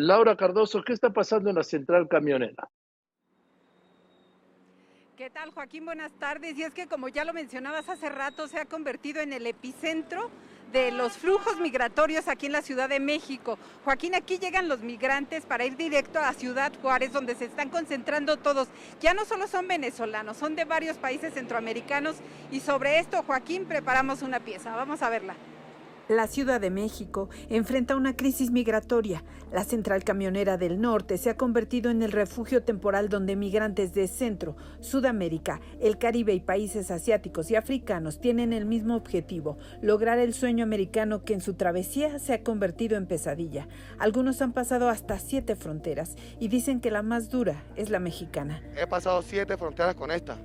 [0.00, 2.68] Laura Cardoso, ¿qué está pasando en la central camionera?
[5.16, 5.86] ¿Qué tal, Joaquín?
[5.86, 6.56] Buenas tardes.
[6.56, 10.30] Y es que, como ya lo mencionabas hace rato, se ha convertido en el epicentro
[10.70, 13.58] de los flujos migratorios aquí en la Ciudad de México.
[13.84, 18.36] Joaquín, aquí llegan los migrantes para ir directo a Ciudad Juárez, donde se están concentrando
[18.36, 18.68] todos.
[19.00, 22.18] Ya no solo son venezolanos, son de varios países centroamericanos.
[22.52, 24.76] Y sobre esto, Joaquín, preparamos una pieza.
[24.76, 25.34] Vamos a verla.
[26.08, 29.22] La Ciudad de México enfrenta una crisis migratoria.
[29.52, 34.08] La central camionera del norte se ha convertido en el refugio temporal donde migrantes de
[34.08, 40.32] Centro, Sudamérica, el Caribe y países asiáticos y africanos tienen el mismo objetivo, lograr el
[40.32, 43.68] sueño americano que en su travesía se ha convertido en pesadilla.
[43.98, 48.62] Algunos han pasado hasta siete fronteras y dicen que la más dura es la mexicana.
[48.76, 50.38] He pasado siete fronteras con esta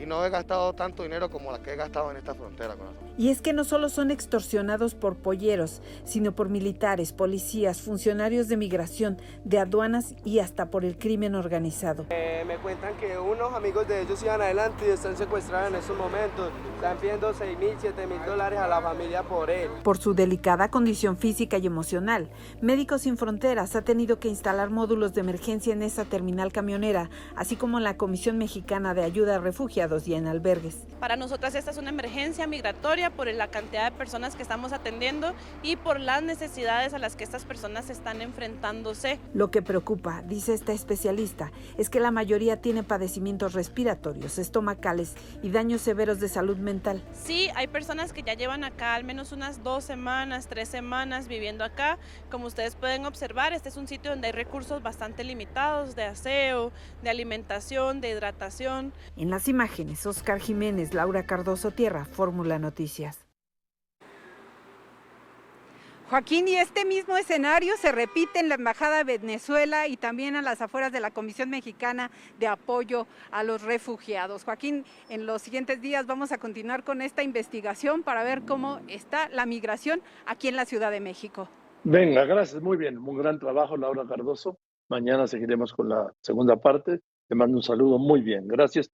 [0.00, 2.76] y no he gastado tanto dinero como la que he gastado en esta frontera.
[3.16, 8.56] Y es que no solo son extorsionados por polleros, sino por militares, policías, funcionarios de
[8.56, 12.06] migración, de aduanas y hasta por el crimen organizado.
[12.10, 15.96] Eh, me cuentan que unos amigos de ellos iban adelante y están secuestrados en estos
[15.96, 16.50] momentos.
[16.74, 19.70] Están pidiendo 6 mil, 7 mil dólares a la familia por él.
[19.82, 25.14] Por su delicada condición física y emocional, Médicos Sin Fronteras ha tenido que instalar módulos
[25.14, 29.38] de emergencia en esa terminal camionera, así como en la Comisión Mexicana de Ayuda a
[29.38, 30.76] Refugiados y en albergues.
[31.00, 35.34] Para nosotras esta es una emergencia migratoria por la cantidad de personas que estamos atendiendo
[35.62, 39.18] y por las necesidades a las que estas personas están enfrentándose.
[39.34, 45.50] Lo que preocupa, dice esta especialista, es que la mayoría tiene padecimientos respiratorios, estomacales y
[45.50, 49.62] daños severos de salud mental Sí, hay personas que ya llevan acá al menos unas
[49.62, 51.98] dos semanas, tres semanas viviendo acá.
[52.30, 56.72] Como ustedes pueden observar, este es un sitio donde hay recursos bastante limitados de aseo,
[57.02, 58.92] de alimentación, de hidratación.
[59.16, 63.26] En las imágenes, Oscar Jiménez, Laura Cardoso Tierra, Fórmula Noticias.
[66.10, 70.42] Joaquín, y este mismo escenario se repite en la Embajada de Venezuela y también a
[70.42, 74.44] las afueras de la Comisión Mexicana de Apoyo a los Refugiados.
[74.44, 79.28] Joaquín, en los siguientes días vamos a continuar con esta investigación para ver cómo está
[79.30, 81.48] la migración aquí en la Ciudad de México.
[81.82, 84.58] Venga, gracias, muy bien, un gran trabajo, Laura Cardoso.
[84.88, 87.00] Mañana seguiremos con la segunda parte.
[87.26, 88.90] Te mando un saludo muy bien, gracias.